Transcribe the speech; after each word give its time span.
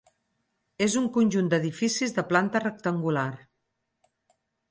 És 0.85 0.95
un 1.01 1.09
conjunt 1.17 1.51
d'edificis 1.51 2.17
de 2.17 2.25
planta 2.31 2.63
rectangular. 2.65 3.29